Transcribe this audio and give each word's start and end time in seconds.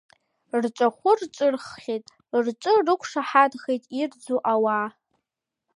Рҿахәы 0.63 1.11
рҿырххьеит, 1.19 2.05
рҿы 2.43 2.73
рықәшаҳаҭхеит 2.85 3.83
ирӡу 3.99 4.39
ауаа… 4.53 4.87